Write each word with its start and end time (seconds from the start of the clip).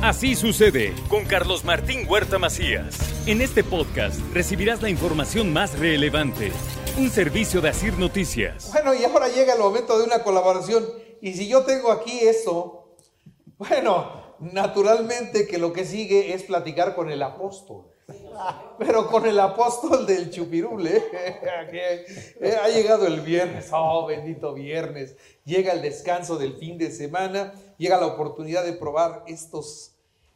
Así 0.00 0.36
sucede 0.36 0.94
con 1.08 1.24
Carlos 1.24 1.64
Martín 1.64 2.06
Huerta 2.08 2.38
Macías. 2.38 2.96
En 3.26 3.40
este 3.40 3.64
podcast 3.64 4.20
recibirás 4.32 4.80
la 4.80 4.88
información 4.88 5.52
más 5.52 5.76
relevante. 5.76 6.52
Un 6.96 7.10
servicio 7.10 7.60
de 7.60 7.70
Asir 7.70 7.98
Noticias. 7.98 8.70
Bueno, 8.70 8.94
y 8.94 9.02
ahora 9.02 9.26
llega 9.28 9.54
el 9.54 9.58
momento 9.58 9.98
de 9.98 10.04
una 10.04 10.22
colaboración. 10.22 10.86
Y 11.20 11.34
si 11.34 11.48
yo 11.48 11.64
tengo 11.64 11.90
aquí 11.90 12.20
eso, 12.20 12.94
bueno, 13.56 14.36
naturalmente 14.38 15.48
que 15.48 15.58
lo 15.58 15.72
que 15.72 15.84
sigue 15.84 16.32
es 16.32 16.44
platicar 16.44 16.94
con 16.94 17.10
el 17.10 17.20
apóstol. 17.20 17.90
Pero 18.78 19.06
con 19.06 19.26
el 19.26 19.38
apóstol 19.38 20.06
del 20.06 20.30
chupirule, 20.30 21.04
eh, 21.12 22.56
ha 22.62 22.68
llegado 22.68 23.06
el 23.06 23.20
viernes, 23.20 23.68
oh 23.72 24.06
bendito 24.06 24.54
viernes, 24.54 25.16
llega 25.44 25.72
el 25.72 25.82
descanso 25.82 26.36
del 26.36 26.54
fin 26.54 26.78
de 26.78 26.90
semana, 26.90 27.52
llega 27.76 28.00
la 28.00 28.06
oportunidad 28.06 28.64
de 28.64 28.72
probar 28.72 29.24
estos, 29.26 29.94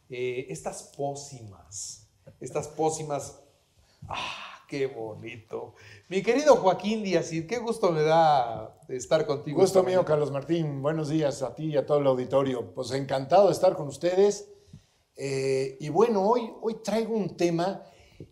eh, 0.09 0.45
estas 0.49 0.83
pócimas, 0.95 2.07
estas 2.39 2.67
pócimas, 2.67 3.39
ah, 4.07 4.63
qué 4.67 4.85
bonito. 4.87 5.73
Mi 6.09 6.21
querido 6.21 6.57
Joaquín 6.57 7.03
Díaz, 7.03 7.31
qué 7.47 7.57
gusto 7.57 7.91
me 7.91 8.03
da 8.03 8.77
estar 8.89 9.25
contigo. 9.25 9.59
Gusto 9.59 9.81
mío, 9.83 10.05
Carlos 10.05 10.31
Martín, 10.31 10.81
buenos 10.81 11.09
días 11.09 11.41
a 11.41 11.55
ti 11.55 11.65
y 11.65 11.77
a 11.77 11.85
todo 11.85 11.99
el 11.99 12.07
auditorio, 12.07 12.73
pues 12.73 12.91
encantado 12.91 13.47
de 13.47 13.53
estar 13.53 13.75
con 13.75 13.87
ustedes. 13.87 14.52
Eh, 15.15 15.77
y 15.79 15.89
bueno, 15.89 16.27
hoy, 16.27 16.49
hoy 16.61 16.77
traigo 16.83 17.15
un 17.15 17.37
tema 17.37 17.83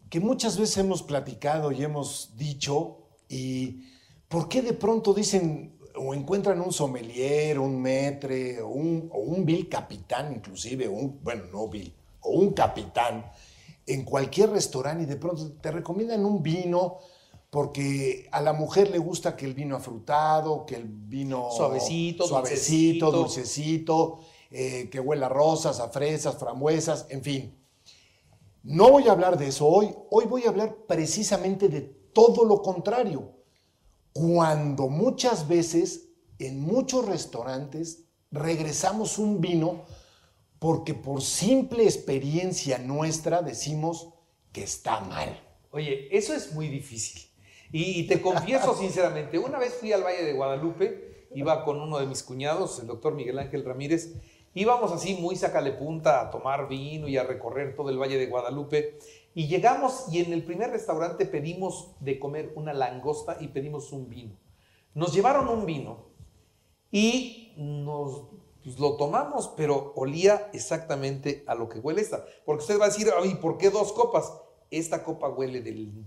que 0.09 0.19
muchas 0.19 0.57
veces 0.57 0.77
hemos 0.77 1.03
platicado 1.03 1.71
y 1.71 1.83
hemos 1.83 2.35
dicho, 2.35 2.97
y 3.29 3.83
¿por 4.27 4.49
qué 4.49 4.61
de 4.61 4.73
pronto 4.73 5.13
dicen 5.13 5.77
o 5.95 6.13
encuentran 6.13 6.61
un 6.61 6.71
sommelier, 6.71 7.59
un 7.59 7.81
metre, 7.81 8.61
o 8.61 8.69
un, 8.69 9.09
o 9.13 9.19
un 9.19 9.45
bill 9.45 9.67
capitán 9.69 10.33
inclusive, 10.33 10.87
un, 10.87 11.19
bueno, 11.23 11.43
no 11.51 11.67
bill, 11.67 11.93
o 12.21 12.31
un 12.31 12.53
capitán 12.53 13.29
en 13.85 14.05
cualquier 14.05 14.51
restaurante 14.51 15.03
y 15.03 15.05
de 15.05 15.17
pronto 15.17 15.51
te 15.53 15.71
recomiendan 15.71 16.25
un 16.25 16.41
vino 16.41 16.97
porque 17.49 18.29
a 18.31 18.41
la 18.41 18.53
mujer 18.53 18.89
le 18.91 18.97
gusta 18.97 19.35
que 19.35 19.45
el 19.45 19.53
vino 19.53 19.75
afrutado, 19.75 20.65
que 20.65 20.75
el 20.75 20.85
vino 20.85 21.49
suavecito, 21.51 22.25
suavecito, 22.25 23.11
dulcecito, 23.11 24.19
eh, 24.51 24.89
que 24.91 24.99
huela 24.99 25.27
a 25.27 25.29
rosas, 25.29 25.79
a 25.79 25.89
fresas, 25.89 26.37
frambuesas, 26.37 27.07
en 27.09 27.23
fin. 27.23 27.57
No 28.63 28.91
voy 28.91 29.07
a 29.07 29.13
hablar 29.13 29.37
de 29.37 29.47
eso 29.47 29.65
hoy, 29.65 29.95
hoy 30.11 30.25
voy 30.25 30.43
a 30.43 30.49
hablar 30.49 30.75
precisamente 30.87 31.67
de 31.69 31.81
todo 31.81 32.45
lo 32.45 32.61
contrario. 32.61 33.31
Cuando 34.13 34.89
muchas 34.89 35.47
veces 35.47 36.09
en 36.37 36.61
muchos 36.61 37.05
restaurantes 37.05 38.05
regresamos 38.31 39.17
un 39.17 39.41
vino 39.41 39.85
porque 40.59 40.93
por 40.93 41.21
simple 41.21 41.85
experiencia 41.85 42.77
nuestra 42.77 43.41
decimos 43.41 44.09
que 44.51 44.63
está 44.63 44.99
mal. 44.99 45.41
Oye, 45.71 46.07
eso 46.15 46.33
es 46.33 46.53
muy 46.53 46.67
difícil. 46.67 47.21
Y, 47.71 48.05
te 48.07 48.21
confieso 48.21 48.75
sinceramente, 48.79 49.39
una 49.39 49.57
vez 49.57 49.73
fui 49.73 49.93
al 49.93 50.03
Valle 50.03 50.23
de 50.23 50.33
Guadalupe, 50.33 51.27
iba 51.33 51.63
con 51.63 51.79
uno 51.79 51.99
de 51.99 52.05
mis 52.05 52.21
cuñados, 52.21 52.79
el 52.79 52.87
doctor 52.87 53.15
Miguel 53.15 53.39
Ángel 53.39 53.63
Ramírez, 53.63 54.13
Íbamos 54.53 54.91
así 54.91 55.15
muy 55.15 55.35
sacale 55.37 55.71
punta 55.71 56.21
a 56.21 56.29
tomar 56.29 56.67
vino 56.67 57.07
y 57.07 57.17
a 57.17 57.23
recorrer 57.23 57.75
todo 57.75 57.89
el 57.89 57.97
Valle 57.97 58.17
de 58.17 58.27
Guadalupe. 58.27 58.99
Y 59.33 59.47
llegamos 59.47 60.05
y 60.11 60.19
en 60.19 60.33
el 60.33 60.43
primer 60.43 60.71
restaurante 60.71 61.25
pedimos 61.25 61.95
de 62.01 62.19
comer 62.19 62.51
una 62.55 62.73
langosta 62.73 63.37
y 63.39 63.47
pedimos 63.47 63.93
un 63.93 64.09
vino. 64.09 64.37
Nos 64.93 65.13
llevaron 65.13 65.47
un 65.47 65.65
vino 65.65 66.09
y 66.91 67.53
nos 67.55 68.23
pues, 68.61 68.77
lo 68.77 68.97
tomamos, 68.97 69.47
pero 69.55 69.93
olía 69.95 70.49
exactamente 70.53 71.45
a 71.47 71.55
lo 71.55 71.69
que 71.69 71.79
huele 71.79 72.01
esta. 72.01 72.25
Porque 72.45 72.61
usted 72.61 72.79
va 72.79 72.85
a 72.85 72.89
decir, 72.89 73.07
¿y 73.23 73.35
por 73.35 73.57
qué 73.57 73.69
dos 73.69 73.93
copas? 73.93 74.33
Esta 74.69 75.03
copa 75.03 75.29
huele 75.29 75.61
del, 75.61 76.05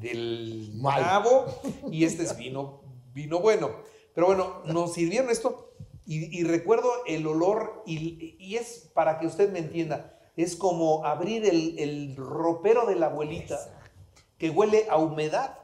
del 0.00 0.82
nabo 0.82 1.46
y 1.90 2.04
este 2.04 2.24
es 2.24 2.36
vino, 2.36 2.82
vino 3.14 3.38
bueno. 3.38 3.70
Pero 4.14 4.26
bueno, 4.26 4.62
nos 4.66 4.92
sirvieron 4.92 5.30
esto 5.30 5.71
y, 6.04 6.42
recuerdo 6.44 6.88
el 7.06 7.26
olor, 7.26 7.82
y, 7.86 8.56
es 8.56 8.90
para 8.92 9.18
que 9.18 9.26
usted 9.26 9.50
me 9.52 9.60
entienda, 9.60 10.18
es 10.36 10.56
como 10.56 11.04
abrir 11.04 11.44
el, 11.44 12.16
ropero 12.16 12.86
de 12.86 12.96
la 12.96 13.06
abuelita 13.06 13.58
que 14.38 14.50
huele 14.50 14.86
a 14.90 14.96
humedad. 14.96 15.58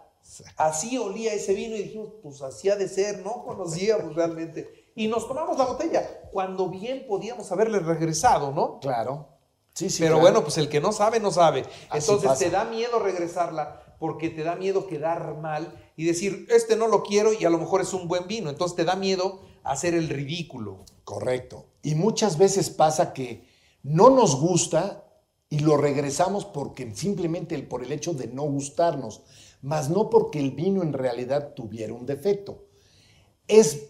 Así 0.57 0.99
olía 0.99 1.33
ese 1.33 1.55
vino 1.55 1.75
y 1.75 1.83
dijimos, 1.83 2.11
pues 2.23 2.43
así 2.43 2.69
ha 2.69 2.77
de 2.77 2.89
ser, 2.89 3.25
no 3.25 3.45
conocíamos 3.45 4.15
realmente. 4.15 4.93
Y 4.95 5.09
nos 5.09 5.27
tomamos 5.27 5.57
la 5.59 5.65
botella, 5.65 6.29
cuando 6.33 6.69
bien 6.69 7.07
podíamos 7.09 7.51
haberle 7.51 7.79
regresado, 7.81 8.53
¿no? 8.53 8.79
Claro. 8.81 9.29
Sí, 9.75 9.91
sí, 9.91 10.03
Pero 10.03 10.19
bueno, 10.19 10.43
pues 10.43 10.59
el 10.59 10.69
que 10.69 10.81
no 10.81 10.93
sabe, 10.93 11.21
no 11.21 11.31
sabe. 11.31 11.65
Entonces 11.93 12.39
te 12.39 12.51
da 12.51 12.65
miedo 12.65 12.99
regresarla 12.99 13.97
porque 13.99 14.29
te 14.29 14.43
da 14.43 14.57
miedo 14.57 14.87
quedar 14.87 15.37
mal 15.37 15.73
y 15.97 16.05
decir, 16.05 16.47
este 16.51 16.77
no 16.77 16.89
lo 16.89 17.03
quiero 17.03 17.33
y 17.33 17.45
a 17.45 17.51
lo 17.51 17.59
mejor 17.59 17.81
es 17.81 17.93
un 17.93 18.09
buen 18.09 18.27
vino. 18.27 18.51
Entonces 18.51 18.77
te 18.77 18.85
da 18.85 18.97
miedo 18.97 19.41
hacer 19.65 19.95
el 19.95 20.09
ridículo. 20.09 20.85
Correcto. 21.05 21.67
Y 21.83 21.95
muchas 21.95 22.39
veces 22.39 22.71
pasa 22.71 23.13
que 23.13 23.47
no 23.83 24.11
nos 24.11 24.41
gusta 24.41 25.05
y 25.51 25.61
lo 25.61 25.77
regresamos 25.77 26.45
porque 26.45 26.95
simplemente 26.95 27.59
por 27.63 27.83
el 27.83 27.93
hecho 27.93 28.13
de 28.13 28.29
no 28.29 28.43
gustarnos, 28.43 29.23
más 29.63 29.89
no 29.89 30.11
porque 30.11 30.39
el 30.39 30.51
vino 30.51 30.83
en 30.83 30.93
realidad 30.93 31.55
tuviera 31.55 31.95
un 31.95 32.07
defecto. 32.07 32.67
Es 33.47 33.87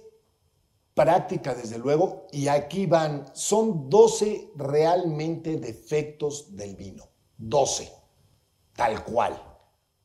práctica, 0.95 1.55
desde 1.55 1.79
luego, 1.79 2.27
y 2.33 2.49
aquí 2.49 2.87
van, 2.87 3.27
son 3.33 3.89
12 3.89 4.53
realmente 4.57 5.57
defectos 5.57 6.57
del 6.57 6.77
vino. 6.77 7.09
12, 7.39 7.93
tal 8.75 9.05
cual. 9.05 9.48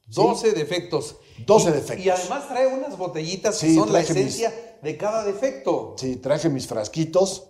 12 0.08 0.52
defectos. 0.54 1.16
12 1.46 1.72
defectos. 1.72 2.06
Y 2.06 2.10
además 2.10 2.48
trae 2.48 2.68
unas 2.68 2.98
botellitas 2.98 3.60
que 3.60 3.74
son 3.74 3.92
la 3.92 4.02
esencia 4.02 4.78
de 4.82 4.98
cada 4.98 5.24
defecto. 5.24 5.96
Sí, 5.98 6.18
traje 6.18 6.50
mis 6.50 6.68
frasquitos. 6.68 7.50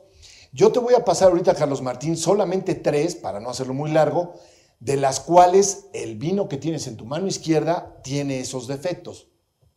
Yo 0.52 0.72
te 0.72 0.80
voy 0.80 0.94
a 0.94 1.04
pasar 1.04 1.30
ahorita, 1.30 1.56
Carlos 1.56 1.82
Martín, 1.82 2.16
solamente 2.16 2.76
tres, 2.76 3.16
para 3.16 3.40
no 3.40 3.50
hacerlo 3.50 3.74
muy 3.74 3.92
largo, 3.92 4.34
de 4.80 4.98
las 4.98 5.20
cuales 5.20 5.88
el 5.94 6.16
vino 6.16 6.48
que 6.48 6.58
tienes 6.58 6.86
en 6.88 6.96
tu 6.96 7.06
mano 7.06 7.28
izquierda 7.28 8.00
tiene 8.04 8.40
esos 8.40 8.68
defectos. 8.68 9.28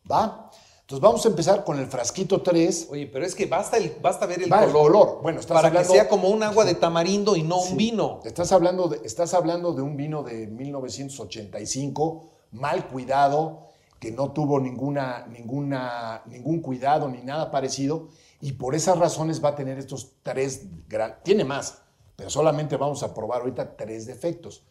¿Va? 0.09 0.51
Entonces 0.87 1.01
vamos 1.01 1.25
a 1.25 1.27
empezar 1.27 1.65
con 1.65 1.79
el 1.79 1.87
frasquito 1.87 2.41
3. 2.41 2.87
Oye, 2.91 3.07
pero 3.07 3.25
es 3.25 3.35
que 3.35 3.45
basta, 3.45 3.75
el, 3.75 3.97
basta 4.01 4.25
ver 4.25 4.43
el 4.43 4.49
color. 4.49 5.19
Bueno, 5.21 5.41
para 5.45 5.69
que 5.69 5.83
sea 5.83 6.07
como 6.07 6.29
un 6.29 6.43
agua 6.43 6.63
de 6.63 6.75
tamarindo 6.75 7.35
y 7.35 7.43
no 7.43 7.59
un 7.59 7.75
vino. 7.75 8.21
Estás 8.23 8.53
hablando, 8.53 8.87
de, 8.87 9.01
estás 9.03 9.33
hablando 9.33 9.73
de 9.73 9.81
un 9.81 9.97
vino 9.97 10.23
de 10.23 10.47
1985, 10.47 12.36
mal 12.51 12.87
cuidado, 12.87 13.67
que 13.99 14.11
no 14.11 14.31
tuvo 14.31 14.59
ninguna, 14.59 15.25
ninguna, 15.27 16.21
ningún 16.27 16.61
cuidado 16.61 17.09
ni 17.09 17.21
nada 17.21 17.51
parecido, 17.51 18.09
y 18.41 18.53
por 18.53 18.75
esas 18.75 18.97
razones 18.97 19.43
va 19.43 19.49
a 19.49 19.55
tener 19.55 19.79
estos 19.79 20.13
tres, 20.23 20.67
tiene 21.23 21.43
más, 21.43 21.81
pero 22.15 22.29
solamente 22.29 22.77
vamos 22.77 23.03
a 23.03 23.13
probar 23.13 23.41
ahorita 23.41 23.75
tres 23.75 24.05
defectos. 24.05 24.63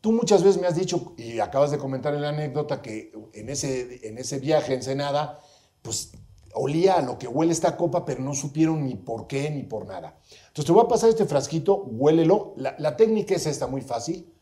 Tú 0.00 0.12
muchas 0.12 0.42
veces 0.42 0.60
me 0.60 0.66
has 0.66 0.76
dicho, 0.76 1.14
y 1.16 1.40
acabas 1.40 1.70
de 1.70 1.78
comentar 1.78 2.14
en 2.14 2.22
la 2.22 2.30
anécdota, 2.30 2.82
que 2.82 3.12
en 3.32 3.48
ese, 3.48 4.06
en 4.08 4.18
ese 4.18 4.38
viaje 4.38 4.74
en 4.74 4.82
Senada, 4.82 5.40
pues 5.82 6.12
olía 6.54 6.94
a 6.94 7.02
lo 7.02 7.18
que 7.18 7.28
huele 7.28 7.52
esta 7.52 7.76
copa, 7.76 8.04
pero 8.04 8.22
no 8.22 8.34
supieron 8.34 8.84
ni 8.84 8.94
por 8.94 9.26
qué 9.26 9.50
ni 9.50 9.62
por 9.62 9.86
nada. 9.86 10.18
Entonces 10.48 10.64
te 10.64 10.72
voy 10.72 10.84
a 10.84 10.88
pasar 10.88 11.10
este 11.10 11.24
frasquito, 11.26 11.76
huélelo. 11.76 12.54
La, 12.56 12.74
la 12.78 12.96
técnica 12.96 13.34
es 13.34 13.46
esta, 13.46 13.66
muy 13.66 13.82
fácil. 13.82 14.32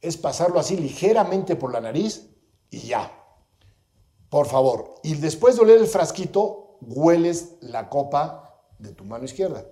Es 0.00 0.16
pasarlo 0.16 0.60
así 0.60 0.76
ligeramente 0.76 1.56
por 1.56 1.72
la 1.72 1.80
nariz 1.80 2.28
y 2.70 2.80
ya. 2.80 3.12
Por 4.28 4.46
favor. 4.46 4.94
Y 5.02 5.14
después 5.14 5.56
de 5.56 5.62
oler 5.62 5.78
el 5.78 5.86
frasquito, 5.86 6.78
hueles 6.80 7.56
la 7.60 7.88
copa 7.88 8.62
de 8.78 8.92
tu 8.92 9.04
mano 9.04 9.24
izquierda. 9.24 9.64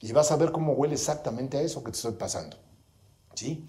Y 0.00 0.12
vas 0.12 0.30
a 0.32 0.36
ver 0.36 0.52
cómo 0.52 0.72
huele 0.72 0.94
exactamente 0.94 1.56
a 1.56 1.62
eso 1.62 1.82
que 1.82 1.90
te 1.90 1.96
estoy 1.96 2.12
pasando. 2.12 2.56
¿Sí? 3.34 3.66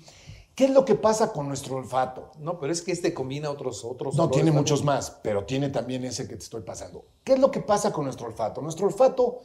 ¿Qué 0.56 0.66
es 0.66 0.72
lo 0.72 0.86
que 0.86 0.96
pasa 0.96 1.34
con 1.34 1.50
nuestro 1.50 1.76
olfato? 1.76 2.32
No, 2.40 2.60
pero 2.60 2.72
es 2.72 2.82
que 2.82 2.94
este 2.94 3.14
combina 3.14 3.50
otros 3.50 3.84
otros. 3.84 4.16
No, 4.16 4.30
tiene 4.30 4.52
muchos 4.52 4.86
más, 4.86 5.12
pero 5.22 5.44
tiene 5.46 5.70
también 5.70 6.06
ese 6.06 6.28
que 6.28 6.38
te 6.38 6.44
estoy 6.44 6.62
pasando. 6.62 7.06
¿Qué 7.26 7.34
es 7.34 7.40
lo 7.40 7.52
que 7.52 7.60
pasa 7.60 7.92
con 7.92 8.06
nuestro 8.06 8.28
olfato? 8.28 8.62
Nuestro 8.62 8.88
olfato, 8.88 9.42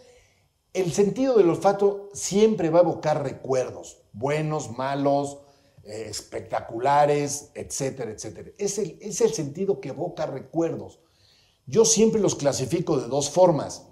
el 0.73 0.93
sentido 0.93 1.37
del 1.37 1.51
olfato 1.51 2.11
siempre 2.13 2.71
va 2.71 2.79
a 2.79 2.83
evocar 2.83 3.25
recuerdos, 3.25 4.03
buenos, 4.13 4.71
malos, 4.79 5.39
eh, 5.91 6.09
espectaculares, 6.09 7.51
etcétera, 7.55 8.13
etcétera. 8.13 8.51
Es 8.59 8.79
el, 8.79 8.97
es 9.01 9.21
el 9.21 9.35
sentido 9.35 9.81
que 9.81 9.89
evoca 9.89 10.25
recuerdos. 10.25 11.01
Yo 11.67 11.85
siempre 11.85 12.21
los 12.21 12.37
clasifico 12.37 12.97
de 12.97 13.09
dos 13.09 13.31
formas. 13.31 13.87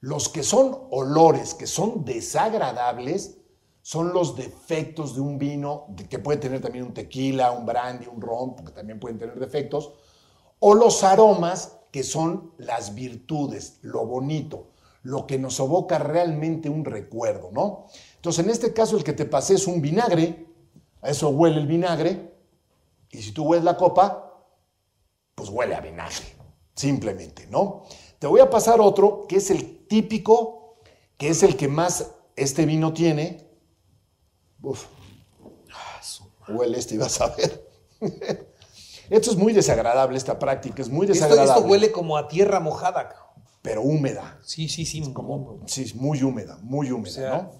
Los 0.00 0.28
que 0.28 0.42
son 0.42 0.88
olores, 0.90 1.54
que 1.54 1.68
son 1.68 2.04
desagradables, 2.04 3.38
son 3.82 4.12
los 4.12 4.34
defectos 4.34 5.14
de 5.14 5.20
un 5.20 5.38
vino, 5.38 5.86
que 6.10 6.18
puede 6.18 6.38
tener 6.38 6.60
también 6.60 6.86
un 6.86 6.94
tequila, 6.94 7.52
un 7.52 7.66
brandy, 7.66 8.06
un 8.06 8.20
ron, 8.20 8.56
porque 8.56 8.72
también 8.72 8.98
pueden 8.98 9.18
tener 9.18 9.38
defectos, 9.38 9.92
o 10.58 10.74
los 10.74 11.04
aromas, 11.04 11.78
que 11.92 12.02
son 12.02 12.52
las 12.58 12.94
virtudes, 12.94 13.78
lo 13.82 14.04
bonito, 14.06 14.70
lo 15.02 15.26
que 15.26 15.38
nos 15.38 15.60
evoca 15.60 15.98
realmente 15.98 16.68
un 16.68 16.84
recuerdo, 16.84 17.50
¿no? 17.52 17.86
Entonces, 18.16 18.44
en 18.44 18.50
este 18.50 18.72
caso, 18.72 18.96
el 18.96 19.04
que 19.04 19.12
te 19.12 19.26
pasé 19.26 19.54
es 19.54 19.66
un 19.66 19.80
vinagre, 19.80 20.46
a 21.04 21.10
eso 21.10 21.28
huele 21.28 21.58
el 21.60 21.66
vinagre, 21.66 22.34
y 23.10 23.22
si 23.22 23.32
tú 23.32 23.44
hueles 23.44 23.64
la 23.64 23.76
copa, 23.76 24.42
pues 25.34 25.50
huele 25.50 25.74
a 25.74 25.80
vinagre, 25.80 26.24
simplemente, 26.74 27.46
¿no? 27.46 27.84
Te 28.18 28.26
voy 28.26 28.40
a 28.40 28.48
pasar 28.48 28.80
otro, 28.80 29.26
que 29.28 29.36
es 29.36 29.50
el 29.50 29.86
típico, 29.86 30.78
que 31.18 31.28
es 31.28 31.42
el 31.42 31.56
que 31.56 31.68
más 31.68 32.10
este 32.36 32.64
vino 32.64 32.92
tiene. 32.92 33.46
Uf, 34.62 34.86
huele 36.48 36.78
este 36.78 36.94
y 36.94 36.98
vas 36.98 37.20
a 37.20 37.28
ver. 37.28 37.68
Esto 39.10 39.30
es 39.30 39.36
muy 39.36 39.52
desagradable, 39.52 40.16
esta 40.16 40.38
práctica, 40.38 40.80
es 40.80 40.88
muy 40.88 41.06
desagradable. 41.06 41.52
esto 41.52 41.68
huele 41.68 41.92
como 41.92 42.16
a 42.16 42.26
tierra 42.26 42.58
mojada. 42.58 43.10
cabrón. 43.10 43.44
Pero 43.60 43.82
húmeda. 43.82 44.38
Sí, 44.42 44.66
sí, 44.70 44.86
sí. 44.86 45.02
Como, 45.12 45.60
Sí, 45.66 45.82
es 45.82 45.94
muy 45.94 46.22
húmeda, 46.22 46.58
muy 46.62 46.90
o 46.90 46.96
húmeda, 46.96 47.12
sea, 47.12 47.30
¿no? 47.36 47.50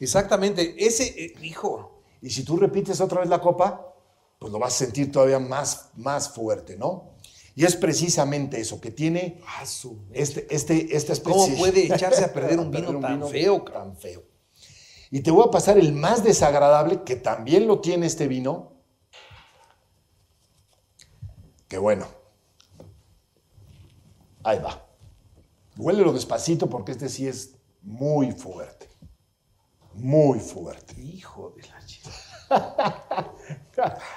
Exactamente. 0.00 0.74
Ese, 0.84 1.04
eh, 1.06 1.34
hijo. 1.40 1.97
Y 2.20 2.30
si 2.30 2.42
tú 2.44 2.56
repites 2.56 3.00
otra 3.00 3.20
vez 3.20 3.28
la 3.28 3.40
copa, 3.40 3.94
pues 4.38 4.52
lo 4.52 4.58
vas 4.58 4.74
a 4.74 4.84
sentir 4.84 5.10
todavía 5.12 5.38
más, 5.38 5.90
más 5.96 6.28
fuerte, 6.30 6.76
¿no? 6.76 7.14
Y 7.54 7.64
es 7.64 7.74
precisamente 7.76 8.60
eso, 8.60 8.80
que 8.80 8.90
tiene 8.92 9.40
Ah, 9.46 9.66
su- 9.66 9.98
este, 10.12 10.46
este, 10.54 10.96
esta 10.96 11.12
especie... 11.12 11.32
¿Cómo 11.40 11.56
puede 11.58 11.92
echarse 11.92 12.24
a 12.24 12.32
perder 12.32 12.58
un 12.60 12.70
vino 12.70 13.00
tan 13.00 13.26
feo? 13.28 13.62
Tan 13.62 13.96
feo. 13.96 14.22
Y 15.10 15.20
te 15.20 15.30
voy 15.30 15.44
a 15.46 15.50
pasar 15.50 15.78
el 15.78 15.92
más 15.92 16.22
desagradable, 16.22 17.02
que 17.02 17.16
también 17.16 17.66
lo 17.66 17.80
tiene 17.80 18.06
este 18.06 18.28
vino. 18.28 18.74
Que 21.66 21.78
bueno. 21.78 22.06
Ahí 24.44 24.58
va. 24.58 24.84
Huélelo 25.76 26.12
despacito 26.12 26.68
porque 26.68 26.92
este 26.92 27.08
sí 27.08 27.26
es 27.26 27.54
muy 27.82 28.32
fuerte. 28.32 28.87
Muy 30.00 30.40
fuerte. 30.40 31.00
Hijo 31.00 31.52
de 31.56 31.62
la 31.62 31.84
chica. 31.84 32.10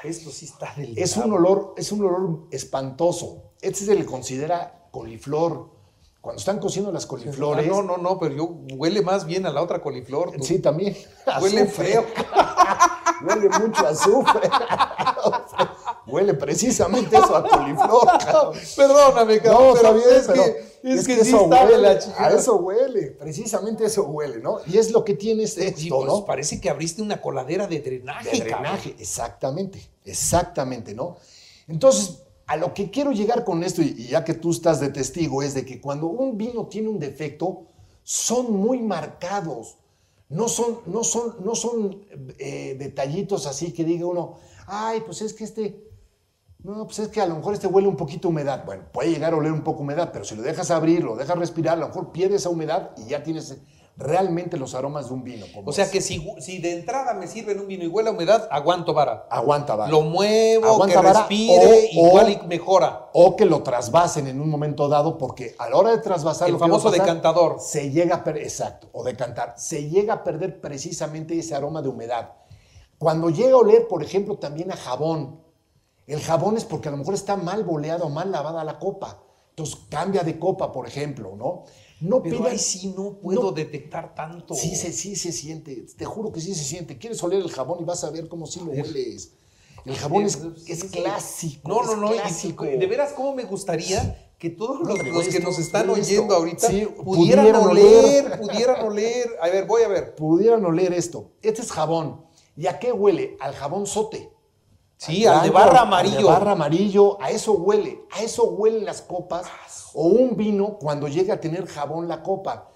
Esto 0.03 0.29
sí 0.31 0.45
está 0.45 0.73
del 0.75 0.97
Es 0.97 1.17
un 1.17 1.33
olor, 1.33 1.73
es 1.77 1.91
un 1.91 2.01
olor 2.05 2.47
espantoso. 2.51 3.51
Este 3.61 3.85
se 3.85 3.95
le 3.95 4.05
considera 4.05 4.87
coliflor. 4.91 5.69
Cuando 6.21 6.39
están 6.39 6.59
cociendo 6.59 6.91
las 6.91 7.07
coliflores. 7.07 7.65
Ah, 7.65 7.69
no, 7.69 7.81
no, 7.81 7.97
no, 7.97 8.19
pero 8.19 8.35
yo 8.35 8.45
huele 8.75 9.01
más 9.01 9.25
bien 9.25 9.45
a 9.47 9.51
la 9.51 9.61
otra 9.61 9.81
coliflor. 9.81 10.31
tú. 10.31 10.43
Sí, 10.43 10.59
también. 10.59 10.95
Huele 11.41 11.65
feo. 11.65 12.05
Huele 13.23 13.49
mucho 13.49 13.85
a 13.85 13.89
azufre. 13.89 14.49
Huele 16.05 16.35
precisamente 16.35 17.17
eso 17.17 17.35
a 17.35 17.43
coliflor. 17.47 18.05
cabrón. 18.23 18.53
Perdóname, 18.75 19.39
cabrón. 19.39 19.63
No, 19.63 19.75
está 19.75 19.91
pero 19.91 19.93
bien, 19.93 20.15
es 20.15 20.27
pero 20.27 20.43
que, 20.43 20.70
es 20.83 21.07
que, 21.07 21.15
sí 21.23 21.29
eso 21.29 21.45
huele, 21.45 21.77
la 21.77 21.99
chica. 21.99 22.25
A 22.25 22.31
eso 22.31 22.55
huele, 22.57 23.11
precisamente 23.11 23.85
eso 23.85 24.03
huele, 24.03 24.39
¿no? 24.39 24.59
Y 24.67 24.77
es 24.77 24.91
lo 24.91 25.03
que 25.05 25.13
tiene 25.13 25.43
este 25.43 25.67
esto, 25.67 25.79
Sí, 25.79 25.89
pues, 25.89 26.05
¿no? 26.07 26.25
parece 26.25 26.59
que 26.59 26.69
abriste 26.69 27.01
una 27.01 27.21
coladera 27.21 27.67
de 27.67 27.79
drenaje, 27.79 28.31
De 28.31 28.39
cabrón. 28.39 28.63
drenaje, 28.63 28.95
exactamente, 28.99 29.79
exactamente, 30.05 30.93
¿no? 30.93 31.17
Entonces, 31.67 32.19
a 32.47 32.57
lo 32.57 32.73
que 32.73 32.89
quiero 32.89 33.11
llegar 33.11 33.43
con 33.43 33.63
esto, 33.63 33.81
y 33.81 33.95
y 33.97 34.07
ya 34.07 34.23
que 34.25 34.33
tú 34.33 34.51
estás 34.51 34.79
de 34.79 34.89
testigo, 34.89 35.41
es 35.43 35.53
de 35.53 35.65
que 35.65 35.79
cuando 35.79 36.07
un 36.07 36.37
vino 36.37 36.67
tiene 36.67 36.89
un 36.89 36.99
defecto, 36.99 37.63
son 38.03 38.51
muy 38.51 38.79
marcados. 38.79 39.77
No 40.29 40.47
son, 40.47 40.79
no 40.85 41.03
son, 41.03 41.35
no 41.43 41.55
son 41.55 42.05
eh, 42.39 42.75
detallitos 42.79 43.45
así 43.47 43.73
que 43.73 43.83
diga 43.83 44.05
uno, 44.05 44.37
ay, 44.65 45.01
pues 45.01 45.21
es 45.21 45.33
que 45.33 45.43
este, 45.43 45.90
no, 46.63 46.85
pues 46.85 46.99
es 46.99 47.07
que 47.07 47.21
a 47.21 47.25
lo 47.25 47.35
mejor 47.35 47.53
este 47.53 47.67
huele 47.67 47.87
un 47.87 47.95
poquito 47.97 48.27
a 48.27 48.31
humedad. 48.31 48.63
Bueno, 48.65 48.83
puede 48.91 49.09
llegar 49.11 49.33
a 49.33 49.37
oler 49.37 49.51
un 49.51 49.63
poco 49.63 49.81
humedad, 49.81 50.11
pero 50.13 50.25
si 50.25 50.35
lo 50.35 50.41
dejas 50.43 50.69
abrir, 50.71 51.03
lo 51.03 51.15
dejas 51.15 51.37
respirar, 51.37 51.77
a 51.77 51.81
lo 51.81 51.87
mejor 51.87 52.11
pierde 52.11 52.35
esa 52.35 52.49
humedad 52.49 52.91
y 52.97 53.05
ya 53.05 53.23
tienes 53.23 53.57
realmente 53.97 54.57
los 54.57 54.73
aromas 54.73 55.07
de 55.09 55.13
un 55.13 55.23
vino. 55.23 55.45
O 55.65 55.71
sea 55.73 55.85
es. 55.85 55.91
que 55.91 56.01
si, 56.01 56.25
si 56.39 56.59
de 56.59 56.73
entrada 56.79 57.13
me 57.13 57.27
sirven 57.27 57.59
un 57.59 57.67
vino 57.67 57.83
y 57.83 57.87
huele 57.87 58.09
a 58.09 58.13
humedad, 58.13 58.47
aguanto 58.49 58.93
vara. 58.93 59.27
aguanta, 59.29 59.75
vara. 59.75 59.91
Lo 59.91 60.01
muevo, 60.01 60.65
Aguanta 60.65 60.99
que 61.01 61.05
vara, 61.05 61.19
respire, 61.19 61.89
o- 61.99 62.07
igual 62.07 62.25
o- 62.25 62.29
y 62.29 62.47
mejora. 62.47 63.09
o 63.13 63.35
que 63.35 63.45
lo 63.45 63.61
trasvasen 63.63 64.27
en 64.27 64.39
un 64.39 64.49
momento 64.49 64.87
dado, 64.87 65.17
porque 65.17 65.55
a 65.59 65.69
la 65.69 65.75
hora 65.75 65.91
de 65.91 65.97
trasvasar 65.99 66.49
El 66.49 66.57
famoso 66.57 66.85
pasar, 66.85 67.01
decantador. 67.01 67.57
se 67.59 67.91
llega 67.91 68.15
a 68.17 68.23
perder, 68.23 68.43
exacto, 68.43 68.87
o 68.93 69.03
decantar, 69.03 69.55
se 69.57 69.89
llega 69.89 70.13
a 70.15 70.23
perder 70.23 70.61
precisamente 70.61 71.37
ese 71.37 71.53
aroma 71.53 71.81
de 71.81 71.89
humedad. 71.89 72.31
Cuando 72.97 73.29
llega 73.29 73.53
a 73.53 73.57
oler, 73.57 73.87
por 73.87 74.03
ejemplo, 74.03 74.37
también 74.37 74.71
a 74.71 74.77
jabón, 74.77 75.41
el 76.07 76.19
jabón 76.21 76.57
es 76.57 76.65
porque 76.65 76.89
a 76.89 76.91
lo 76.91 76.97
mejor 76.97 77.13
está 77.13 77.35
mal 77.37 77.63
boleado 77.63 78.05
o 78.05 78.09
mal 78.09 78.31
lavada 78.31 78.63
la 78.63 78.79
copa. 78.79 79.23
Entonces 79.49 79.77
cambia 79.89 80.23
de 80.23 80.39
copa, 80.39 80.71
por 80.71 80.87
ejemplo, 80.87 81.35
¿no? 81.35 81.63
No 81.99 82.23
Pero 82.23 82.45
ahí 82.45 82.57
sí 82.57 82.93
no 82.97 83.13
puedo 83.19 83.41
no- 83.43 83.51
detectar 83.51 84.15
tanto. 84.15 84.55
Sí, 84.55 84.75
se, 84.75 84.91
sí 84.91 85.15
se 85.15 85.31
siente, 85.31 85.85
te 85.95 86.05
juro 86.05 86.31
que 86.31 86.41
sí 86.41 86.55
se 86.55 86.63
siente. 86.63 86.97
Quieres 86.97 87.21
oler 87.23 87.41
el 87.41 87.51
jabón 87.51 87.79
y 87.81 87.83
vas 87.83 88.03
a 88.03 88.09
ver 88.09 88.27
cómo 88.27 88.47
sí 88.47 88.59
lo 88.59 88.71
hueles. 88.71 89.33
El 89.85 89.95
jabón 89.95 90.23
es, 90.25 90.33
Sí, 90.33 90.71
es 90.71 90.79
sí. 90.79 90.87
clásico. 90.89 91.67
No, 91.69 91.83
no, 91.83 91.95
no. 91.95 92.11
clásico. 92.11 92.65
y 92.65 92.77
de 92.77 92.85
veras, 92.87 93.13
¿cómo 93.13 93.33
me 93.35 93.43
gustaría 93.43 94.31
que 94.39 94.49
todos 94.49 94.79
los, 94.79 94.99
que 94.99 95.09
esto- 95.37 95.43
nos 95.43 95.59
están 95.59 95.89
esto- 95.89 96.01
oyendo 96.01 96.33
ahorita 96.35 96.67
sí, 96.67 96.85
pudieran, 97.03 97.45
pudieran 97.45 97.55
oler, 97.63 98.25
oler. 98.25 98.39
pudieran 98.39 98.85
oler? 98.87 99.29
A 99.41 99.49
ver, 99.49 99.65
voy 99.65 99.83
a 99.83 99.87
ver. 99.87 100.15
pudieran 100.15 100.65
oler 100.65 100.93
esto. 100.93 101.31
Este 101.41 101.61
es 101.61 101.71
jabón. 101.71 102.25
¿Y 102.55 102.67
a 102.67 102.79
qué 102.79 102.91
huele? 102.91 103.37
Al 103.39 103.53
jabón 103.53 103.85
sote. 103.85 104.31
Sí, 105.05 105.25
al 105.25 105.41
de 105.41 105.49
barra 105.49 105.69
al 105.69 105.73
de 105.75 105.79
amarillo. 105.81 106.27
barra 106.27 106.51
amarillo, 106.51 107.21
a 107.21 107.31
eso 107.31 107.53
huele. 107.53 108.05
A 108.11 108.21
eso 108.21 108.43
huelen 108.43 108.85
las 108.85 109.01
copas. 109.01 109.47
O 109.95 110.03
un 110.05 110.37
vino 110.37 110.77
cuando 110.77 111.07
llega 111.07 111.33
a 111.33 111.39
tener 111.39 111.65
jabón 111.65 112.07
la 112.07 112.21
copa. 112.21 112.69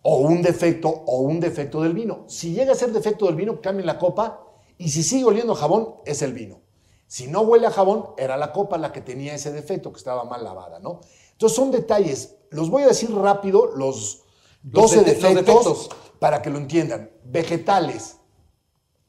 O 0.00 0.16
un 0.16 0.40
defecto, 0.40 0.88
o 0.88 1.18
un 1.20 1.40
defecto 1.40 1.82
del 1.82 1.92
vino. 1.92 2.24
Si 2.26 2.52
llega 2.54 2.72
a 2.72 2.74
ser 2.74 2.90
defecto 2.90 3.26
del 3.26 3.34
vino, 3.36 3.60
cambien 3.60 3.86
la 3.86 3.98
copa. 3.98 4.40
Y 4.78 4.88
si 4.88 5.02
sigue 5.02 5.26
oliendo 5.26 5.54
jabón, 5.54 5.96
es 6.06 6.22
el 6.22 6.32
vino. 6.32 6.60
Si 7.06 7.26
no 7.28 7.42
huele 7.42 7.66
a 7.66 7.70
jabón, 7.70 8.14
era 8.16 8.38
la 8.38 8.52
copa 8.52 8.78
la 8.78 8.90
que 8.90 9.02
tenía 9.02 9.34
ese 9.34 9.52
defecto, 9.52 9.92
que 9.92 9.98
estaba 9.98 10.24
mal 10.24 10.42
lavada, 10.42 10.78
¿no? 10.78 11.00
Entonces 11.32 11.54
son 11.54 11.70
detalles. 11.70 12.36
Los 12.50 12.70
voy 12.70 12.84
a 12.84 12.88
decir 12.88 13.14
rápido, 13.14 13.66
los 13.76 14.22
12 14.62 14.96
Los 14.96 15.04
de- 15.04 15.12
los 15.12 15.22
defectos, 15.22 15.64
defectos. 15.64 15.88
para 16.18 16.40
que 16.40 16.48
lo 16.48 16.56
entiendan. 16.56 17.10
Vegetales, 17.24 18.16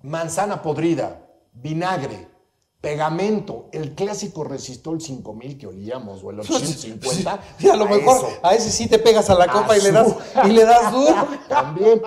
manzana 0.01 0.61
podrida, 0.61 1.25
vinagre, 1.53 2.27
pegamento, 2.83 3.69
el 3.71 3.95
clásico 3.95 4.43
resistol 4.43 4.99
5000 4.99 5.57
que 5.57 5.67
olíamos, 5.67 6.21
o 6.21 6.31
el 6.31 6.39
850. 6.41 7.39
Y 7.59 7.69
a 7.69 7.77
lo 7.77 7.85
mejor 7.85 8.17
eso. 8.17 8.27
a 8.43 8.53
ese 8.55 8.69
sí 8.71 8.87
te 8.89 8.99
pegas 8.99 9.29
a 9.29 9.35
la 9.35 9.47
copa 9.47 9.77
y 9.77 9.81
le 9.81 9.91
das, 9.93 10.13
y 10.45 10.49
le 10.49 10.65
das 10.65 10.91
duro. 10.91 11.27
También. 11.47 12.01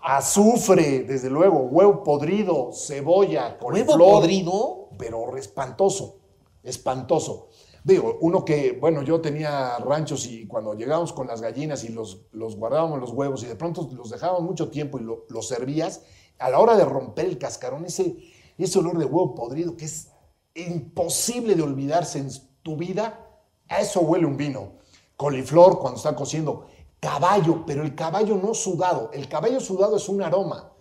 Azufre, 0.00 1.02
desde 1.02 1.28
luego, 1.28 1.58
huevo 1.60 2.04
podrido, 2.04 2.70
cebolla, 2.72 3.48
¿Huevo 3.48 3.58
coliflor, 3.58 3.98
podrido? 3.98 4.88
Pero 4.96 5.36
espantoso, 5.36 6.18
espantoso. 6.62 7.48
Digo, 7.82 8.18
uno 8.20 8.44
que, 8.44 8.78
bueno, 8.80 9.02
yo 9.02 9.20
tenía 9.20 9.76
ranchos 9.78 10.26
y 10.26 10.46
cuando 10.46 10.74
llegábamos 10.74 11.12
con 11.12 11.26
las 11.26 11.40
gallinas 11.40 11.82
y 11.82 11.88
los, 11.88 12.20
los 12.30 12.54
guardábamos 12.56 13.00
los 13.00 13.10
huevos 13.10 13.42
y 13.42 13.46
de 13.46 13.56
pronto 13.56 13.88
los 13.92 14.10
dejábamos 14.10 14.42
mucho 14.42 14.70
tiempo 14.70 15.00
y 15.00 15.02
lo- 15.02 15.24
los 15.28 15.48
servías, 15.48 16.02
a 16.38 16.48
la 16.48 16.60
hora 16.60 16.76
de 16.76 16.84
romper 16.84 17.26
el 17.26 17.38
cascarón, 17.38 17.84
ese, 17.86 18.16
ese 18.56 18.78
olor 18.78 18.98
de 18.98 19.04
huevo 19.04 19.34
podrido 19.34 19.76
que 19.76 19.84
es 19.86 20.08
imposible 20.54 21.54
de 21.54 21.62
olvidarse 21.62 22.18
en 22.18 22.30
tu 22.62 22.76
vida, 22.76 23.26
a 23.68 23.80
eso 23.80 24.00
huele 24.00 24.26
un 24.26 24.36
vino. 24.36 24.74
Coliflor 25.16 25.78
cuando 25.78 25.96
está 25.96 26.14
cociendo, 26.14 26.66
caballo, 27.00 27.64
pero 27.66 27.82
el 27.82 27.94
caballo 27.94 28.36
no 28.36 28.54
sudado, 28.54 29.10
el 29.12 29.28
caballo 29.28 29.60
sudado 29.60 29.96
es 29.96 30.08
un 30.08 30.22
aroma. 30.22 30.72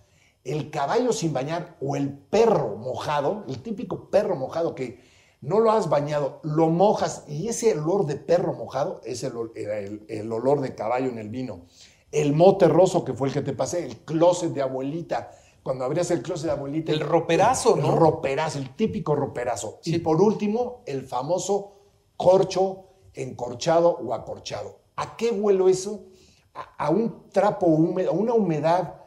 El 0.43 0.71
caballo 0.71 1.13
sin 1.13 1.33
bañar 1.33 1.77
o 1.81 1.95
el 1.95 2.09
perro 2.11 2.75
mojado, 2.75 3.43
el 3.47 3.61
típico 3.61 4.09
perro 4.09 4.35
mojado 4.35 4.73
que 4.73 4.99
no 5.41 5.59
lo 5.59 5.71
has 5.71 5.89
bañado, 5.89 6.39
lo 6.43 6.69
mojas 6.69 7.25
y 7.27 7.47
ese 7.47 7.73
olor 7.73 8.05
de 8.05 8.15
perro 8.15 8.53
mojado 8.53 9.01
es 9.03 9.23
el, 9.23 10.31
olor 10.31 10.61
de 10.61 10.75
caballo 10.75 11.09
en 11.09 11.17
el 11.17 11.29
vino. 11.29 11.65
El 12.11 12.33
mote 12.33 12.67
roso 12.67 13.03
que 13.03 13.13
fue 13.13 13.29
el 13.29 13.33
que 13.33 13.41
te 13.41 13.53
pasé, 13.53 13.85
el 13.85 13.97
closet 13.97 14.51
de 14.51 14.61
abuelita. 14.61 15.31
Cuando 15.63 15.85
abrías 15.85 16.09
el 16.11 16.21
closet 16.21 16.47
de 16.47 16.51
abuelita. 16.51 16.91
El 16.91 17.01
roperazo, 17.01 17.75
el 17.75 17.81
¿no? 17.81 17.95
roperazo, 17.95 18.57
el 18.57 18.75
típico 18.75 19.15
roperazo. 19.15 19.79
Y 19.83 19.99
por 19.99 20.21
último, 20.21 20.81
el 20.85 21.03
famoso 21.03 21.77
corcho 22.17 22.85
encorchado 23.13 23.89
o 23.89 24.13
acorchado. 24.13 24.79
¿A 24.95 25.15
qué 25.17 25.31
huelo 25.31 25.69
eso? 25.69 26.05
A, 26.53 26.85
a 26.85 26.89
un 26.89 27.29
trapo 27.29 27.67
húmedo, 27.67 28.11
a 28.11 28.13
una 28.13 28.33
humedad 28.33 29.01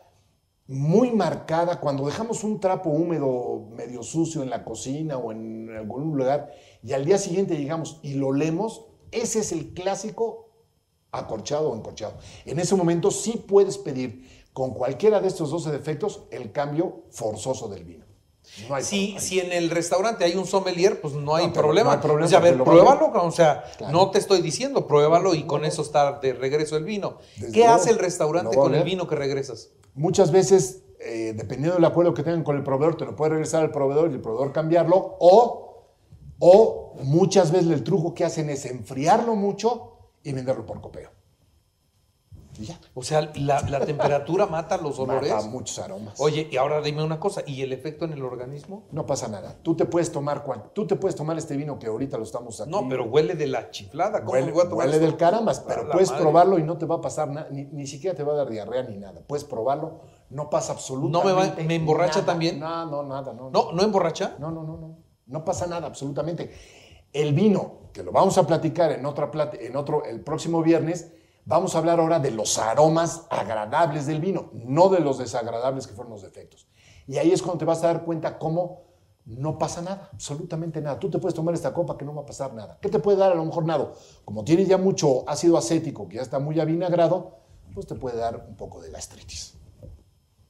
muy 0.67 1.13
marcada. 1.13 1.81
Cuando 1.81 2.07
dejamos 2.07 2.45
un 2.45 2.61
trapo 2.61 2.91
húmedo 2.91 3.67
medio 3.71 4.03
sucio 4.03 4.43
en 4.43 4.51
la 4.51 4.65
cocina 4.65 5.17
o 5.19 5.33
en 5.33 5.71
algún 5.77 6.17
lugar 6.17 6.53
y 6.83 6.93
al 6.93 7.05
día 7.05 7.19
siguiente 7.19 7.57
llegamos 7.57 7.99
y 8.03 8.15
lo 8.15 8.29
olemos, 8.29 8.87
ese 9.11 9.41
es 9.41 9.53
el 9.53 9.75
clásico 9.75 10.51
acorchado 11.13 11.71
o 11.71 11.77
encorchado. 11.77 12.15
En 12.45 12.59
ese 12.59 12.75
momento 12.75 13.11
sí 13.11 13.45
puedes 13.47 13.79
pedir 13.79 14.44
con 14.55 14.73
cualquiera 14.73 15.21
de 15.21 15.29
estos 15.29 15.51
12 15.51 15.71
defectos 15.71 16.23
el 16.31 16.51
cambio 16.53 17.03
forzoso 17.11 17.69
del 17.69 17.85
vino. 17.85 18.05
No 18.69 18.75
hay 18.77 18.85
si, 18.85 19.41
en 19.41 19.53
el 19.53 19.69
restaurante 19.69 20.25
hay 20.25 20.37
un 20.37 20.47
sommelier, 20.47 21.01
pues 21.01 21.15
no 21.15 21.35
hay 21.35 21.49
No, 21.49 21.53
problema. 21.53 21.91
no 21.91 21.97
hay 21.97 22.03
problema 22.03 22.27
o 22.27 22.29
sea, 22.29 22.39
a 22.39 22.43
ver, 22.43 22.63
pruébalo, 22.63 23.11
o 23.13 23.31
sea, 23.33 23.65
Claro. 23.79 23.93
no 23.93 24.11
te 24.11 24.19
estoy 24.19 24.43
diciendo, 24.43 24.87
pruébalo 24.87 25.35
y 25.35 25.45
con 25.45 25.65
eso 25.65 25.83
está 25.83 26.21
de 26.21 26.35
regreso 26.35 26.77
el 26.77 26.85
vino. 26.85 27.19
Desde 27.37 27.53
¿Qué 27.53 27.59
luego, 27.61 27.75
hace 27.75 27.91
el 27.91 27.99
restaurante 27.99 28.57
con 28.57 28.75
el 28.75 28.85
vino 28.85 29.09
que 29.09 29.17
regresas? 29.17 29.71
Muchas 29.95 30.31
veces, 30.31 30.83
eh, 31.01 31.33
dependiendo 31.35 31.75
del 31.75 31.85
acuerdo 31.85 32.15
que 32.15 32.23
tengan 32.23 32.45
con 32.45 32.57
el 32.57 32.63
proveedor, 32.63 32.97
te 32.97 33.05
lo 33.07 33.17
puede 33.17 33.31
regresar 33.31 33.63
al 33.63 33.71
proveedor 33.73 34.11
y 34.11 34.15
el 34.15 34.21
proveedor 34.21 34.53
cambiarlo. 34.53 35.17
O, 35.21 35.87
o 36.39 36.95
muchas 37.03 37.51
veces 37.51 37.71
el 37.71 37.83
truco 37.83 38.15
que 38.15 38.25
hacen 38.25 38.51
es 38.51 38.67
enfriarlo 38.67 39.35
mucho 39.35 39.93
y 40.23 40.33
venderlo 40.33 40.65
por 40.67 40.81
copeo. 40.81 41.11
Ya. 42.59 42.79
O 42.95 43.03
sea, 43.03 43.31
la, 43.35 43.63
la 43.63 43.81
temperatura 43.85 44.47
mata 44.47 44.77
los 44.77 44.99
olores. 44.99 45.31
Mata 45.33 45.47
muchos 45.49 45.79
aromas. 45.81 46.21
Oye, 46.21 46.49
y 46.51 46.57
ahora 46.57 46.81
dime 46.81 47.03
una 47.03 47.19
cosa, 47.19 47.43
¿y 47.47 47.63
el 47.63 47.73
efecto 47.73 48.05
en 48.05 48.13
el 48.13 48.23
organismo? 48.25 48.85
No 48.93 49.07
pasa 49.07 49.27
nada. 49.29 49.57
Tú 49.63 49.75
te 49.77 49.85
puedes 49.87 50.13
tomar 50.13 50.45
tú 50.73 50.87
te 50.87 50.97
puedes 50.97 51.17
tomar 51.17 51.37
este 51.39 51.57
vino 51.57 51.79
que 51.79 51.87
ahorita 51.89 52.17
lo 52.17 52.23
estamos 52.25 52.61
aquí. 52.61 52.71
No, 52.71 52.89
pero 52.89 53.05
huele 53.07 53.35
de 53.35 53.47
la 53.49 53.71
chiflada. 53.71 54.21
¿Cómo 54.21 54.33
huele, 54.33 54.53
voy 54.53 54.65
a 54.67 54.69
tomar 54.69 54.87
huele 54.87 54.99
del 55.01 55.17
caramba, 55.17 55.53
A 55.53 55.65
pero 55.67 55.91
puedes 55.91 56.11
madre. 56.11 56.23
probarlo 56.23 56.59
y 56.59 56.63
no 56.63 56.79
te 56.79 56.87
va 56.87 56.97
a 56.97 57.01
pasar 57.01 57.29
nada, 57.29 57.49
ni, 57.51 57.65
ni 57.65 57.87
siquiera 57.87 58.17
te 58.17 58.23
va 58.23 58.35
a 58.35 58.37
dar 58.37 58.49
diarrea 58.51 58.83
ni 58.85 58.97
nada. 58.99 59.21
Puedes 59.27 59.45
probarlo, 59.45 60.01
no 60.31 60.49
pasa 60.51 60.73
absolutamente 60.73 61.19
¿No 61.19 61.25
me 61.25 61.33
va- 61.49 61.55
me 61.69 61.75
emborracha 61.75 62.21
nada. 62.21 62.27
también? 62.27 62.61
No, 62.61 62.87
no, 62.87 63.03
nada, 63.03 63.33
no. 63.33 63.51
¿No, 63.51 63.73
no 63.73 63.83
emborracha? 63.83 64.37
No, 64.39 64.51
no, 64.51 64.63
no, 64.63 64.77
no. 64.77 64.99
No 65.27 65.45
pasa 65.45 65.67
nada, 65.67 65.87
absolutamente. 65.87 66.53
El 67.13 67.33
vino, 67.33 67.91
que 67.93 68.03
lo 68.03 68.13
vamos 68.13 68.37
a 68.39 68.47
platicar 68.47 68.93
en, 68.93 69.07
otra 69.07 69.31
plat- 69.31 69.57
en 69.61 69.75
otro, 69.77 70.05
el 70.05 70.21
próximo 70.21 70.63
viernes, 70.63 71.13
vamos 71.47 71.75
a 71.75 71.79
hablar 71.79 72.01
ahora 72.01 72.19
de 72.19 72.31
los 72.31 72.59
aromas 72.59 73.27
agradables 73.31 74.07
del 74.07 74.21
vino, 74.21 74.51
no 74.53 74.89
de 74.89 75.01
los 75.01 75.19
desagradables 75.19 75.87
que 75.87 75.95
fueron 75.95 76.13
los 76.13 76.23
defectos. 76.23 76.67
Y 77.07 77.19
ahí 77.19 77.33
es 77.33 77.43
cuando 77.43 77.59
te 77.59 77.65
vas 77.65 77.83
a 77.85 77.89
dar 77.89 78.05
cuenta 78.05 78.39
cómo 78.39 78.85
no 79.27 79.59
pasa 79.59 79.81
nada, 79.81 80.11
absolutamente 80.13 80.81
nada. 80.81 80.99
Tú 80.99 81.11
te 81.11 81.19
puedes 81.19 81.35
tomar 81.35 81.55
esta 81.55 81.73
copa 81.73 81.97
que 81.97 82.05
no 82.05 82.15
va 82.15 82.23
a 82.23 82.27
pasar 82.27 82.53
nada. 82.53 82.79
¿Qué 82.81 82.89
te 82.89 82.99
puede 82.99 83.17
dar 83.19 83.33
a 83.33 83.35
lo 83.35 83.45
mejor 83.45 83.65
nada? 83.65 83.93
Como 84.25 84.45
tiene 84.45 84.67
ya 84.67 84.77
mucho 84.77 85.29
ácido 85.29 85.57
acético, 85.57 86.09
que 86.09 86.17
ya 86.17 86.23
está 86.23 86.39
muy 86.39 86.61
avinagrado, 86.61 87.39
pues 87.73 87.87
te 87.87 87.95
puede 87.95 88.19
dar 88.19 88.47
un 88.49 88.57
poco 88.57 88.81
de 88.81 88.91
gastritis. 88.91 89.55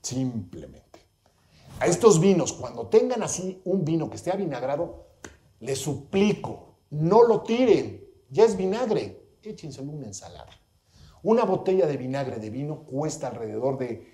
Simplemente. 0.03 1.07
A 1.81 1.87
estos 1.87 2.21
vinos, 2.21 2.53
cuando 2.53 2.89
tengan 2.89 3.23
así 3.23 3.61
un 3.65 3.85
vino 3.85 4.11
que 4.11 4.17
esté 4.17 4.31
avinagrado, 4.31 5.07
les 5.61 5.79
suplico, 5.79 6.77
no 6.91 7.23
lo 7.23 7.43
tiren. 7.43 8.05
Ya 8.31 8.45
es 8.45 8.57
vinagre, 8.57 9.37
échenselo 9.43 9.91
en 9.91 9.99
una 9.99 10.07
ensalada. 10.07 10.51
Una 11.25 11.45
botella 11.45 11.87
de 11.87 11.97
vinagre 11.97 12.37
de 12.37 12.51
vino 12.51 12.85
cuesta 12.85 13.29
alrededor 13.29 13.79
de, 13.79 14.07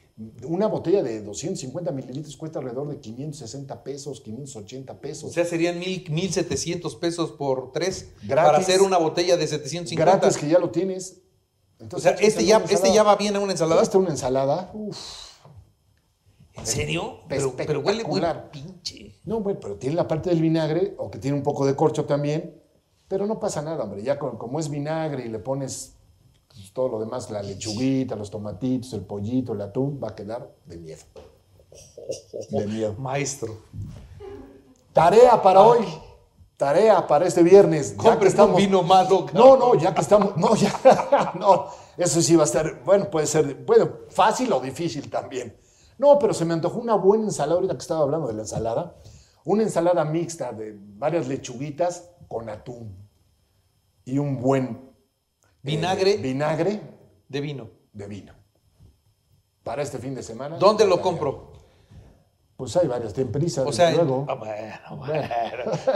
una 0.46 0.66
botella 0.68 1.02
de 1.02 1.20
250 1.22 1.90
mililitros 1.92 2.36
cuesta 2.36 2.60
alrededor 2.60 2.88
de 2.88 3.00
560 3.00 3.82
pesos, 3.82 4.20
580 4.20 5.00
pesos. 5.00 5.30
O 5.30 5.32
sea, 5.32 5.44
serían 5.44 5.78
mil, 5.78 6.04
1.700 6.04 6.98
pesos 6.98 7.32
por 7.32 7.72
tres 7.72 8.12
Gratis. 8.22 8.46
para 8.46 8.58
hacer 8.58 8.80
una 8.80 8.96
botella 8.96 9.36
de 9.36 9.46
750. 9.46 10.04
Gratis 10.18 10.38
que 10.38 10.48
ya 10.48 10.58
lo 10.58 10.70
tienes. 10.70 11.20
o 11.78 11.82
Entonces, 11.82 12.02
sea, 12.04 12.12
échenselo 12.12 12.28
este 12.28 12.46
ya, 12.46 12.74
este 12.74 12.94
ya 12.94 13.02
va 13.02 13.16
bien 13.16 13.34
a 13.36 13.40
una 13.40 13.52
ensalada. 13.52 13.82
Esta 13.82 13.98
una 13.98 14.10
ensalada, 14.10 14.70
uf, 14.72 14.96
¿En 16.54 16.66
serio? 16.66 17.20
Pero, 17.28 17.54
pero 17.56 17.80
huele 17.80 18.04
muy 18.04 18.20
pinche. 18.52 19.18
No, 19.24 19.40
bueno, 19.40 19.58
pero 19.60 19.76
tiene 19.76 19.96
la 19.96 20.06
parte 20.06 20.30
del 20.30 20.40
vinagre, 20.40 20.94
o 20.98 21.10
que 21.10 21.18
tiene 21.18 21.36
un 21.36 21.42
poco 21.42 21.64
de 21.64 21.74
corcho 21.74 22.04
también, 22.04 22.60
pero 23.08 23.26
no 23.26 23.40
pasa 23.40 23.62
nada, 23.62 23.84
hombre. 23.84 24.02
Ya 24.02 24.18
con- 24.18 24.36
como 24.36 24.60
es 24.60 24.68
vinagre 24.68 25.24
y 25.24 25.28
le 25.28 25.38
pones 25.38 25.94
pues, 26.52 26.72
todo 26.72 26.88
lo 26.88 27.00
demás, 27.00 27.30
la 27.30 27.42
lechuguita, 27.42 28.16
los 28.16 28.30
tomatitos, 28.30 28.92
el 28.92 29.02
pollito, 29.02 29.52
el 29.52 29.60
atún, 29.60 30.00
va 30.02 30.08
a 30.08 30.14
quedar 30.14 30.50
de 30.66 30.76
miedo. 30.76 31.02
De 32.50 32.66
miedo. 32.66 32.94
Maestro. 32.98 33.58
Tarea 34.92 35.40
para 35.40 35.62
hoy. 35.62 35.86
Tarea 36.56 37.06
para 37.06 37.26
este 37.26 37.42
viernes. 37.42 37.96
Ya 37.96 38.18
que 38.18 38.26
un 38.42 38.54
vino 38.54 38.82
malo. 38.82 39.26
No, 39.32 39.56
no, 39.56 39.74
ya 39.76 39.94
que 39.94 40.00
estamos. 40.00 40.36
No, 40.36 40.54
ya. 40.54 41.32
No, 41.38 41.68
eso 41.96 42.20
sí 42.20 42.36
va 42.36 42.42
a 42.42 42.46
estar. 42.46 42.82
Bueno, 42.84 43.10
puede 43.10 43.26
ser. 43.26 43.64
Bueno, 43.64 43.90
fácil 44.10 44.52
o 44.52 44.60
difícil 44.60 45.08
también. 45.08 45.56
No, 45.96 46.18
pero 46.18 46.34
se 46.34 46.44
me 46.44 46.54
antojó 46.54 46.78
una 46.78 46.96
buena 46.96 47.24
ensalada. 47.24 47.54
Ahorita 47.54 47.74
que 47.74 47.80
estaba 47.80 48.00
hablando 48.00 48.26
de 48.26 48.34
la 48.34 48.42
ensalada. 48.42 48.96
Una 49.44 49.62
ensalada 49.62 50.04
mixta 50.04 50.52
de 50.52 50.76
varias 50.76 51.28
lechuguitas 51.28 52.10
con 52.28 52.48
atún. 52.50 52.94
Y 54.04 54.18
un 54.18 54.40
buen. 54.40 54.89
Vinagre 55.62 56.12
eh, 56.14 56.16
vinagre 56.18 56.80
de 57.28 57.40
vino. 57.40 57.70
de 57.92 58.06
vino. 58.06 58.32
Para 59.62 59.82
este 59.82 59.98
fin 59.98 60.14
de 60.14 60.22
semana. 60.22 60.56
¿Dónde 60.56 60.86
lo 60.86 61.00
compro? 61.00 61.52
Pues 62.56 62.76
hay 62.76 62.86
varias. 62.88 63.14
Ten 63.14 63.30
prisa. 63.32 63.62
O 63.62 63.72
sea, 63.72 63.90
luego. 63.92 64.26
ah, 64.28 64.34
bueno, 64.34 64.96
bueno. 64.96 65.28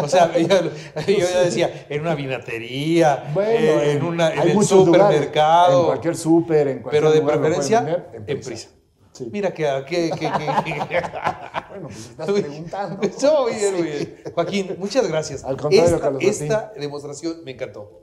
O 0.00 0.08
sea, 0.08 0.36
yo, 0.38 0.46
yo 0.48 0.70
ya 1.18 1.40
decía, 1.42 1.86
en 1.88 2.00
una 2.00 2.14
vinatería, 2.14 3.30
Bueno, 3.34 3.50
eh, 3.82 3.92
en, 3.92 4.02
una, 4.04 4.32
en 4.32 4.38
hay 4.40 4.48
el 4.50 4.54
muchos 4.54 4.86
lugares, 4.86 5.06
supermercado. 5.18 5.80
en 5.80 5.86
cualquier 5.86 6.16
súper, 6.16 6.68
en 6.68 6.78
cualquier 6.82 7.02
pero 7.02 7.12
de 7.12 7.20
lugar 7.20 7.38
preferencia, 7.40 7.80
vender, 7.80 8.24
en 8.26 8.40
prisa. 8.40 8.68
Sí. 9.12 9.28
Mira 9.30 9.52
que, 9.54 9.64
que, 9.86 10.10
que, 10.10 10.18
que- 10.18 10.26
Bueno, 11.70 11.88
pues 11.88 12.06
estás 12.10 12.30
preguntando. 12.30 13.02
Eso, 13.02 13.42
muy 13.42 13.54
bien, 13.54 13.74
muy 13.74 13.82
bien. 13.82 14.22
Joaquín, 14.34 14.76
muchas 14.78 15.06
gracias. 15.08 15.44
Al 15.44 15.56
contrario, 15.56 15.84
esta, 15.84 16.00
Carlos 16.00 16.22
Martín. 16.22 16.42
esta 16.44 16.72
demostración 16.78 17.44
me 17.44 17.50
encantó. 17.52 18.00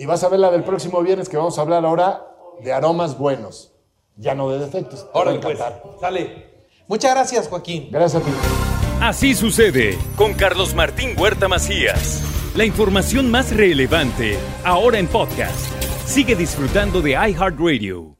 Y 0.00 0.06
vas 0.06 0.24
a 0.24 0.30
ver 0.30 0.40
la 0.40 0.50
del 0.50 0.64
próximo 0.64 1.02
viernes 1.02 1.28
que 1.28 1.36
vamos 1.36 1.58
a 1.58 1.60
hablar 1.60 1.84
ahora 1.84 2.26
de 2.64 2.72
aromas 2.72 3.18
buenos, 3.18 3.74
ya 4.16 4.34
no 4.34 4.48
de 4.48 4.58
defectos. 4.58 5.00
Te 5.00 5.12
va 5.12 5.12
a 5.12 5.18
Órale, 5.18 5.38
pues. 5.40 5.58
Sale. 6.00 6.64
Muchas 6.88 7.10
gracias, 7.10 7.48
Joaquín. 7.48 7.88
Gracias 7.92 8.22
a 8.22 8.24
ti. 8.24 8.32
Así 9.02 9.34
sucede 9.34 9.98
con 10.16 10.32
Carlos 10.32 10.74
Martín 10.74 11.10
Huerta 11.18 11.48
Macías. 11.48 12.22
La 12.56 12.64
información 12.64 13.30
más 13.30 13.54
relevante 13.54 14.38
ahora 14.64 14.98
en 14.98 15.06
podcast. 15.06 15.70
Sigue 16.06 16.34
disfrutando 16.34 17.02
de 17.02 17.10
iHeartRadio. 17.10 18.19